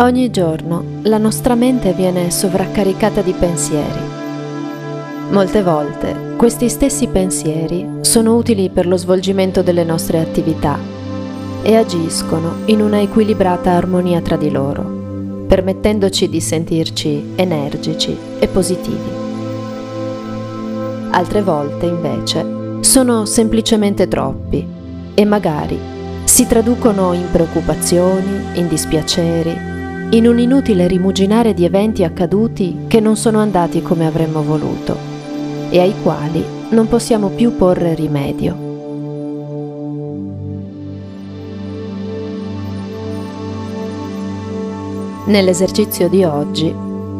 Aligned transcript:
Ogni 0.00 0.30
giorno 0.30 0.82
la 1.02 1.18
nostra 1.18 1.54
mente 1.54 1.92
viene 1.92 2.30
sovraccaricata 2.30 3.20
di 3.20 3.32
pensieri. 3.32 4.00
Molte 5.28 5.62
volte 5.62 6.36
questi 6.38 6.70
stessi 6.70 7.06
pensieri 7.08 7.98
sono 8.00 8.34
utili 8.34 8.70
per 8.70 8.86
lo 8.86 8.96
svolgimento 8.96 9.60
delle 9.60 9.84
nostre 9.84 10.18
attività 10.18 10.78
e 11.60 11.76
agiscono 11.76 12.62
in 12.66 12.80
una 12.80 13.02
equilibrata 13.02 13.72
armonia 13.72 14.22
tra 14.22 14.38
di 14.38 14.50
loro, 14.50 14.82
permettendoci 15.46 16.30
di 16.30 16.40
sentirci 16.40 17.32
energici 17.34 18.16
e 18.38 18.48
positivi. 18.48 19.10
Altre 21.10 21.42
volte, 21.42 21.84
invece, 21.84 22.78
sono 22.80 23.26
semplicemente 23.26 24.08
troppi 24.08 24.66
e 25.12 25.24
magari 25.26 25.78
si 26.24 26.46
traducono 26.46 27.12
in 27.12 27.26
preoccupazioni, 27.30 28.58
in 28.58 28.66
dispiaceri, 28.66 29.79
in 30.12 30.26
un 30.26 30.40
inutile 30.40 30.88
rimuginare 30.88 31.54
di 31.54 31.64
eventi 31.64 32.02
accaduti 32.02 32.86
che 32.88 32.98
non 32.98 33.16
sono 33.16 33.38
andati 33.38 33.80
come 33.80 34.08
avremmo 34.08 34.42
voluto 34.42 34.96
e 35.70 35.78
ai 35.78 35.94
quali 36.02 36.44
non 36.70 36.88
possiamo 36.88 37.28
più 37.28 37.54
porre 37.56 37.94
rimedio. 37.94 38.68
Nell'esercizio 45.26 46.08
di 46.08 46.24
oggi, 46.24 46.74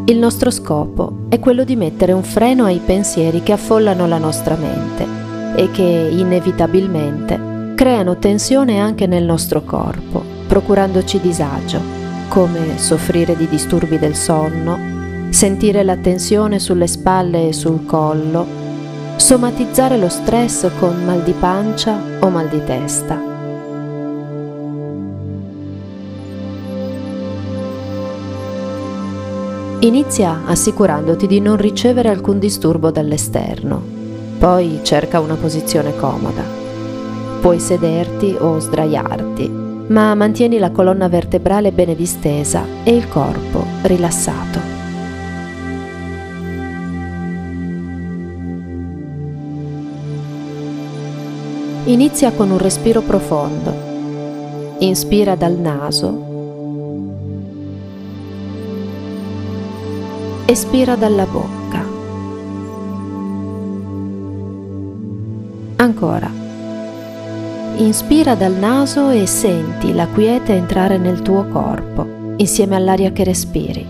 il 0.07 0.19
nostro 0.19 0.51
scopo 0.51 1.27
è 1.29 1.39
quello 1.39 1.63
di 1.63 1.77
mettere 1.77 2.11
un 2.11 2.25
freno 2.25 2.65
ai 2.65 2.81
pensieri 2.85 3.45
che 3.45 3.53
affollano 3.53 4.09
la 4.09 4.19
nostra 4.19 4.57
mente 4.57 5.07
e 5.55 5.71
che 5.71 6.09
inevitabilmente 6.11 7.73
creano 7.77 8.19
tensione 8.19 8.81
anche 8.81 9.07
nel 9.07 9.25
nostro 9.25 9.63
corpo, 9.63 10.25
procurandoci 10.49 11.21
disagio 11.21 12.00
come 12.31 12.79
soffrire 12.79 13.37
di 13.37 13.49
disturbi 13.49 13.99
del 13.99 14.15
sonno, 14.15 14.79
sentire 15.31 15.83
la 15.83 15.97
tensione 15.97 16.61
sulle 16.61 16.87
spalle 16.87 17.49
e 17.49 17.53
sul 17.53 17.85
collo, 17.85 18.47
somatizzare 19.17 19.99
lo 19.99 20.09
stress 20.09 20.71
con 20.79 21.05
mal 21.05 21.25
di 21.25 21.33
pancia 21.33 22.01
o 22.21 22.29
mal 22.29 22.47
di 22.47 22.63
testa. 22.65 23.21
Inizia 29.81 30.43
assicurandoti 30.47 31.27
di 31.27 31.41
non 31.41 31.57
ricevere 31.57 32.11
alcun 32.11 32.39
disturbo 32.39 32.93
dall'esterno, 32.93 33.83
poi 34.39 34.79
cerca 34.85 35.19
una 35.19 35.35
posizione 35.35 35.97
comoda. 35.97 36.45
Puoi 37.41 37.59
sederti 37.59 38.37
o 38.39 38.61
sdraiarti 38.61 39.60
ma 39.91 40.15
mantieni 40.15 40.59
la 40.59 40.71
colonna 40.71 41.09
vertebrale 41.09 41.73
bene 41.73 41.97
distesa 41.97 42.65
e 42.85 42.95
il 42.95 43.09
corpo 43.09 43.65
rilassato. 43.83 44.79
Inizia 51.85 52.31
con 52.33 52.51
un 52.51 52.59
respiro 52.59 53.01
profondo. 53.01 53.89
Inspira 54.79 55.35
dal 55.35 55.55
naso. 55.55 56.29
Espira 60.45 60.95
dalla 60.95 61.27
bocca. 61.27 61.85
Ancora. 65.77 66.40
Inspira 67.81 68.35
dal 68.35 68.53
naso 68.53 69.09
e 69.09 69.27
senti 69.27 69.95
la 69.95 70.07
quiete 70.07 70.53
entrare 70.53 70.99
nel 70.99 71.23
tuo 71.23 71.47
corpo 71.47 72.35
insieme 72.37 72.77
all'aria 72.77 73.11
che 73.11 73.25
respiri. 73.25 73.87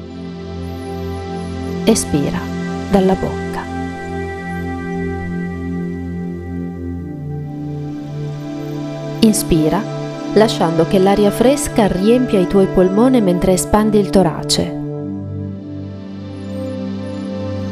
Espira 1.83 2.39
dalla 2.89 3.15
bocca. 3.15 3.65
Inspira 9.27 9.83
lasciando 10.34 10.87
che 10.87 11.01
l'aria 11.01 11.33
fresca 11.33 11.89
riempia 11.89 12.39
i 12.39 12.47
tuoi 12.47 12.67
polmoni 12.67 13.21
mentre 13.21 13.55
espandi 13.55 13.99
il 13.99 14.11
torace. 14.11 14.78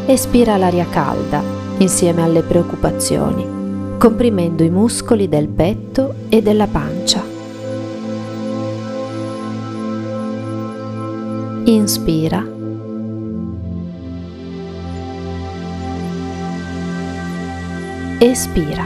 Espira 0.07 0.57
l'aria 0.57 0.87
calda 0.91 1.41
insieme 1.79 2.25
alle 2.25 2.43
preoccupazioni 2.43 3.58
comprimendo 3.99 4.63
i 4.63 4.71
muscoli 4.71 5.29
del 5.29 5.49
petto 5.49 6.15
e 6.29 6.41
della 6.41 6.69
pancia. 6.69 7.21
Inspira. 11.65 12.47
Espira. 18.21 18.85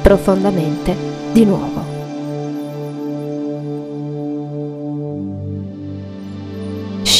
Profondamente 0.00 0.94
di 1.32 1.44
nuovo. 1.44 1.91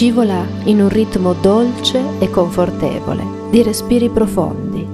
Scivola 0.02 0.44
in 0.64 0.80
un 0.80 0.88
ritmo 0.88 1.32
dolce 1.32 2.02
e 2.18 2.28
confortevole 2.28 3.24
di 3.50 3.62
respiri 3.62 4.08
profondi. 4.08 4.84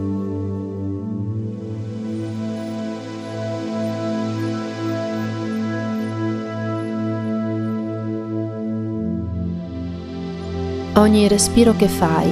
Ogni 10.96 11.26
respiro 11.26 11.74
che 11.74 11.88
fai 11.88 12.30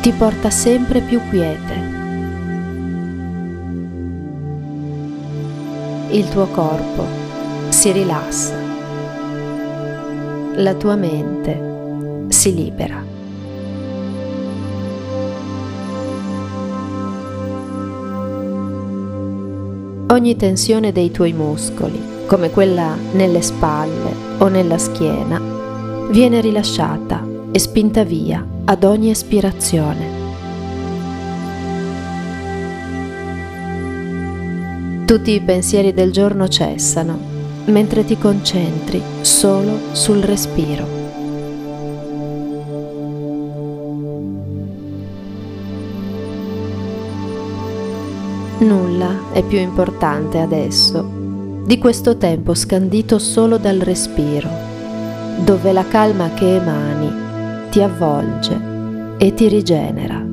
ti 0.00 0.10
porta 0.10 0.50
sempre 0.50 1.02
più 1.02 1.20
quiete. 1.28 1.74
Il 6.10 6.28
tuo 6.30 6.46
corpo 6.46 7.06
si 7.68 7.92
rilassa. 7.92 8.56
La 10.56 10.74
tua 10.74 10.96
mente 10.96 11.65
si 12.46 12.54
libera. 12.54 13.04
Ogni 20.08 20.36
tensione 20.36 20.92
dei 20.92 21.10
tuoi 21.10 21.32
muscoli, 21.32 22.00
come 22.26 22.50
quella 22.50 22.94
nelle 23.14 23.42
spalle 23.42 24.14
o 24.38 24.46
nella 24.46 24.78
schiena, 24.78 25.40
viene 26.10 26.40
rilasciata 26.40 27.26
e 27.50 27.58
spinta 27.58 28.04
via 28.04 28.46
ad 28.64 28.84
ogni 28.84 29.10
espirazione. 29.10 30.24
Tutti 35.04 35.32
i 35.32 35.40
pensieri 35.40 35.92
del 35.92 36.12
giorno 36.12 36.46
cessano 36.46 37.34
mentre 37.66 38.04
ti 38.04 38.16
concentri 38.16 39.02
solo 39.22 39.78
sul 39.92 40.20
respiro. 40.20 41.05
Nulla 48.58 49.32
è 49.32 49.42
più 49.42 49.58
importante 49.58 50.38
adesso 50.38 51.06
di 51.66 51.76
questo 51.76 52.16
tempo 52.16 52.54
scandito 52.54 53.18
solo 53.18 53.58
dal 53.58 53.80
respiro, 53.80 54.48
dove 55.44 55.72
la 55.72 55.86
calma 55.86 56.30
che 56.32 56.54
emani 56.54 57.68
ti 57.68 57.82
avvolge 57.82 58.58
e 59.18 59.34
ti 59.34 59.48
rigenera. 59.48 60.24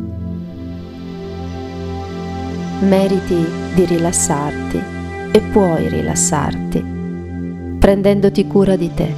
Meriti 2.79 3.45
di 3.73 3.83
rilassarti 3.83 4.81
e 5.33 5.41
puoi 5.51 5.89
rilassarti, 5.89 6.85
prendendoti 7.77 8.47
cura 8.47 8.77
di 8.77 8.93
te. 8.93 9.15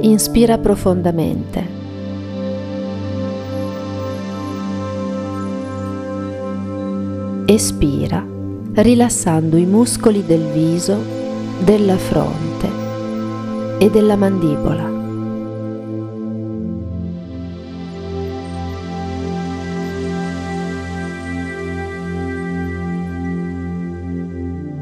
Inspira 0.00 0.56
profondamente 0.56 1.75
Espira, 7.48 8.26
rilassando 8.72 9.56
i 9.56 9.66
muscoli 9.66 10.26
del 10.26 10.50
viso, 10.52 11.00
della 11.60 11.96
fronte 11.96 12.68
e 13.78 13.88
della 13.88 14.16
mandibola. 14.16 14.90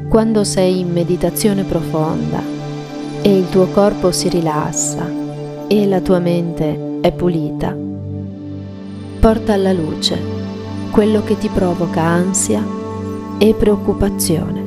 Quando 0.09 0.43
sei 0.43 0.79
in 0.79 0.91
meditazione 0.91 1.65
profonda 1.65 2.41
e 3.21 3.37
il 3.37 3.47
tuo 3.49 3.67
corpo 3.67 4.11
si 4.11 4.27
rilassa 4.27 5.07
e 5.67 5.85
la 5.85 6.01
tua 6.01 6.17
mente 6.17 6.97
è 7.01 7.11
pulita, 7.11 7.77
porta 9.19 9.53
alla 9.53 9.71
luce 9.71 10.44
quello 10.91 11.23
che 11.23 11.37
ti 11.37 11.49
provoca 11.49 12.01
ansia 12.01 12.63
e 13.37 13.53
preoccupazione. 13.53 14.63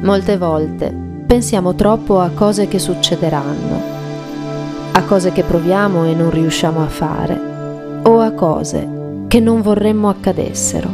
Molte 0.00 0.38
volte 0.38 0.94
pensiamo 1.26 1.74
troppo 1.74 2.20
a 2.20 2.30
cose 2.30 2.66
che 2.66 2.78
succederanno, 2.78 3.82
a 4.92 5.02
cose 5.02 5.32
che 5.32 5.42
proviamo 5.42 6.06
e 6.06 6.14
non 6.14 6.30
riusciamo 6.30 6.82
a 6.82 6.88
fare, 6.88 8.00
o 8.04 8.20
a 8.20 8.30
cose 8.30 8.97
che 9.28 9.40
non 9.40 9.60
vorremmo 9.60 10.08
accadessero. 10.08 10.90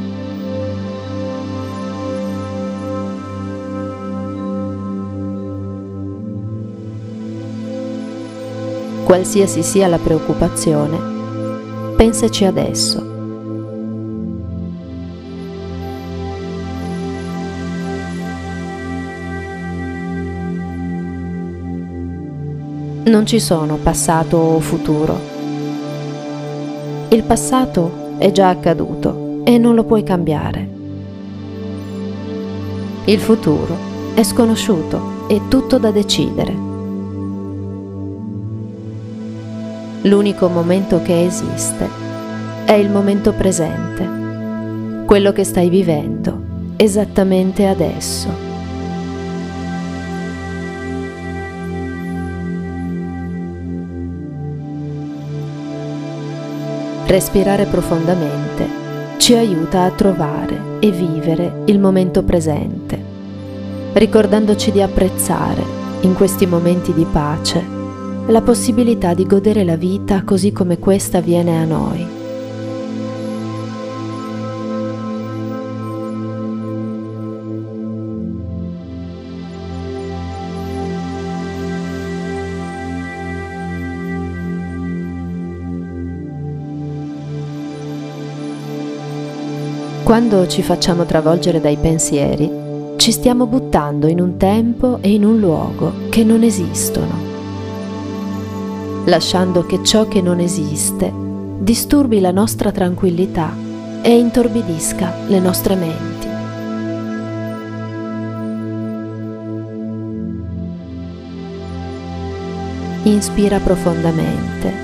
Qualsiasi 9.05 9.63
sia 9.63 9.87
la 9.87 9.99
preoccupazione, 9.99 10.99
pensaci 11.97 12.45
adesso. 12.45 13.13
Non 23.05 23.27
ci 23.27 23.39
sono 23.39 23.77
passato 23.77 24.37
o 24.37 24.59
futuro. 24.59 25.33
Il 27.11 27.23
passato 27.23 28.04
è 28.19 28.31
già 28.33 28.49
accaduto 28.49 29.43
e 29.45 29.59
non 29.59 29.75
lo 29.75 29.85
puoi 29.85 30.03
cambiare. 30.03 30.69
Il 33.05 33.19
futuro 33.19 33.77
è 34.15 34.23
sconosciuto 34.23 35.27
e 35.29 35.43
tutto 35.49 35.79
da 35.79 35.91
decidere. 35.91 36.55
L'unico 40.03 40.49
momento 40.49 41.03
che 41.03 41.25
esiste 41.25 41.89
è 42.65 42.73
il 42.73 42.91
momento 42.91 43.33
presente, 43.33 45.05
quello 45.07 45.33
che 45.33 45.45
stai 45.45 45.69
vivendo 45.69 46.53
esattamente 46.77 47.67
adesso. 47.67 48.44
Respirare 57.15 57.67
profondamente 57.67 58.69
ci 59.19 59.37
aiuta 59.37 59.85
a 59.85 59.91
trovare 59.93 60.81
e 60.81 60.91
vivere 60.91 61.63
il 61.67 61.79
momento 61.79 62.25
presente, 62.25 63.01
ricordandoci 63.93 64.73
di 64.73 64.83
apprezzare, 64.83 65.63
in 66.01 66.15
questi 66.15 66.45
momenti 66.45 66.93
di 66.93 67.07
pace, 67.09 67.63
la 68.27 68.41
possibilità 68.41 69.15
di 69.15 69.27
godere 69.27 69.63
la 69.63 69.77
vita 69.77 70.25
così 70.25 70.51
come 70.51 70.81
questa 70.81 71.21
viene 71.21 71.57
a 71.57 71.65
noi 71.65 72.24
Quando 90.05 90.47
ci 90.47 90.63
facciamo 90.63 91.07
travolgere 91.07 91.63
dai 91.63 91.79
pensieri, 91.79 92.51
ci 92.97 93.11
stiamo 93.11 93.47
buttando 93.47 94.07
in 94.07 94.21
un 94.21 94.37
tempo 94.37 94.99
e 95.01 95.11
in 95.11 95.25
un 95.25 95.41
luogo 95.41 95.93
che 96.11 96.23
non 96.23 96.43
esistono, 96.43 97.15
lasciando 99.07 99.65
che 99.65 99.83
ciò 99.83 100.07
che 100.07 100.21
non 100.21 100.41
esiste 100.41 101.11
disturbi 101.59 102.21
la 102.21 102.33
nostra 102.33 102.71
tranquillità 102.71 103.51
e 104.03 104.19
intorbidisca 104.19 105.11
le 105.29 105.39
nostre 105.41 105.75
menti. 105.75 106.29
Inspira 113.05 113.59
profondamente 113.59 114.84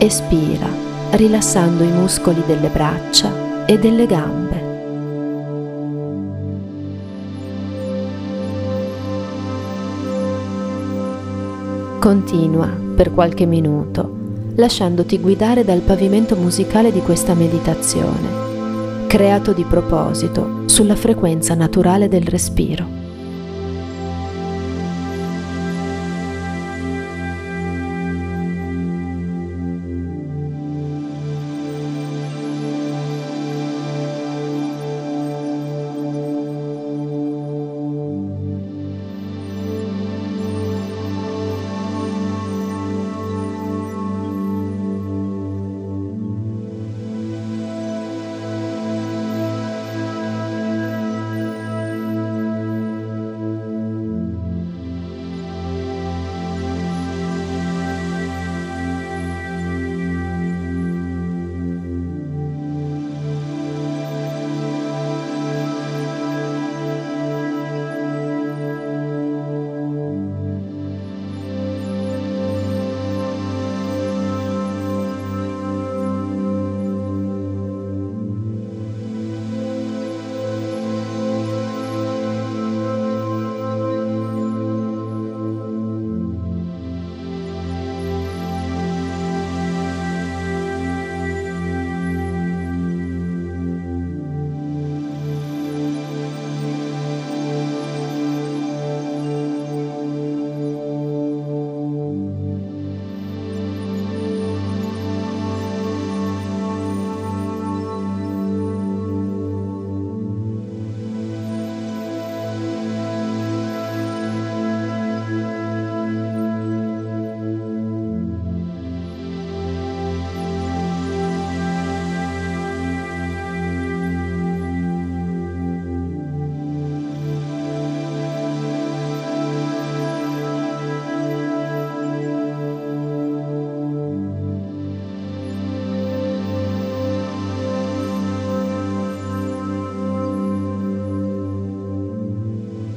Espira, 0.00 0.68
rilassando 1.10 1.82
i 1.82 1.90
muscoli 1.90 2.40
delle 2.46 2.68
braccia 2.68 3.66
e 3.66 3.80
delle 3.80 4.06
gambe. 4.06 4.66
Continua 11.98 12.68
per 12.94 13.12
qualche 13.12 13.44
minuto, 13.44 14.08
lasciandoti 14.54 15.18
guidare 15.18 15.64
dal 15.64 15.80
pavimento 15.80 16.36
musicale 16.36 16.92
di 16.92 17.00
questa 17.00 17.34
meditazione, 17.34 19.06
creato 19.08 19.52
di 19.52 19.64
proposito 19.64 20.62
sulla 20.66 20.94
frequenza 20.94 21.54
naturale 21.54 22.08
del 22.08 22.22
respiro. 22.22 22.97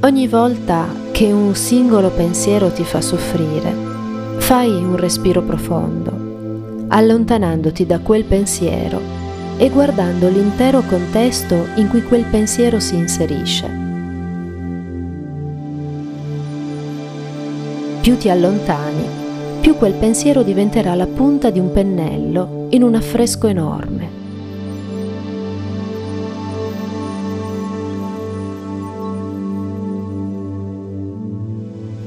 Ogni 0.04 0.28
volta 0.28 0.88
che 1.12 1.32
un 1.32 1.54
singolo 1.54 2.10
pensiero 2.10 2.72
ti 2.72 2.84
fa 2.84 3.02
soffrire, 3.02 3.72
fai 4.40 4.70
un 4.70 4.96
respiro 4.96 5.44
profondo 5.44 6.88
allontanandoti 6.88 7.86
da 7.86 8.00
quel 8.00 8.24
pensiero 8.24 9.00
e 9.58 9.70
guardando 9.70 10.28
l'intero 10.28 10.82
contesto 10.82 11.68
in 11.76 11.88
cui 11.88 12.02
quel 12.02 12.26
pensiero 12.26 12.80
si 12.80 12.96
inserisce. 12.96 13.70
Più 18.02 18.18
ti 18.18 18.30
allontani, 18.30 19.06
più 19.62 19.78
quel 19.78 19.94
pensiero 19.94 20.42
diventerà 20.42 20.96
la 20.96 21.06
punta 21.06 21.52
di 21.52 21.60
un 21.60 21.72
pennello 21.72 22.66
in 22.72 22.82
un 22.82 22.96
affresco 22.96 23.46
enorme. 23.46 24.21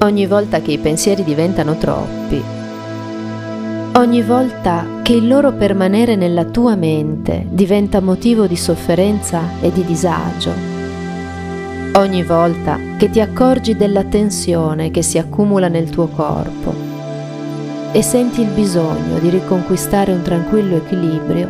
Ogni 0.04 0.26
volta 0.26 0.61
che 0.61 0.73
i 0.73 0.78
pensieri 0.78 1.25
diventano 1.25 1.78
troppi, 1.78 2.38
ogni 3.94 4.20
volta 4.20 5.00
che 5.02 5.14
il 5.14 5.26
loro 5.26 5.52
permanere 5.52 6.14
nella 6.14 6.44
tua 6.44 6.75
mente 6.75 7.46
diventa 7.49 8.02
motivo 8.02 8.46
di 8.46 8.54
sofferenza 8.54 9.40
e 9.62 9.73
di 9.73 9.82
disagio, 9.82 10.52
ogni 11.94 12.23
volta 12.23 12.78
che 12.99 13.08
ti 13.08 13.18
accorgi 13.18 13.78
della 13.78 14.04
tensione 14.04 14.90
che 14.90 15.00
si 15.00 15.16
accumula 15.16 15.68
nel 15.68 15.88
tuo 15.88 16.08
corpo 16.08 16.75
e 17.92 18.02
senti 18.02 18.42
il 18.42 18.49
bisogno 18.49 19.18
di 19.20 19.30
riconquistare 19.30 20.12
un 20.12 20.20
tranquillo 20.20 20.76
equilibrio, 20.76 21.49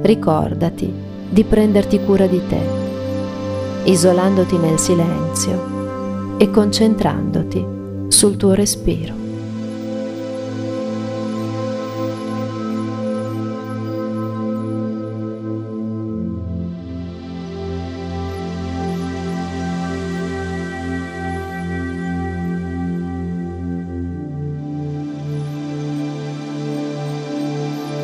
ricordati 0.00 0.90
di 1.28 1.44
prenderti 1.44 2.02
cura 2.02 2.26
di 2.26 2.40
te, 2.48 2.60
isolandoti 3.84 4.56
nel 4.56 4.78
silenzio 4.78 5.81
e 6.42 6.50
concentrandoti 6.50 7.64
sul 8.08 8.36
tuo 8.36 8.52
respiro. 8.52 9.20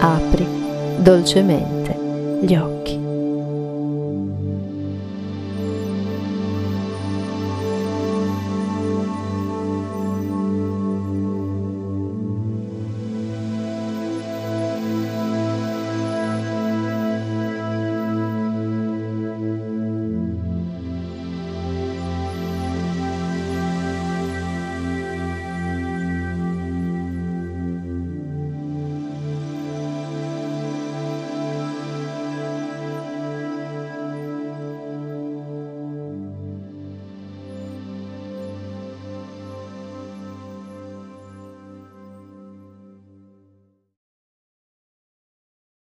apri 0.00 0.46
dolcemente 1.02 2.38
gli 2.40 2.54
occhi. 2.54 2.97